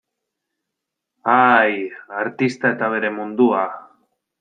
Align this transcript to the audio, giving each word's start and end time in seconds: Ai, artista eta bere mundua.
Ai, 1.35 1.77
artista 2.25 2.77
eta 2.77 2.93
bere 2.97 3.17
mundua. 3.23 3.67